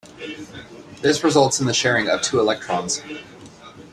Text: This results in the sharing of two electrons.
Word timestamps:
This 1.03 1.23
results 1.23 1.59
in 1.59 1.67
the 1.67 1.75
sharing 1.75 2.09
of 2.09 2.23
two 2.23 2.39
electrons. 2.39 3.03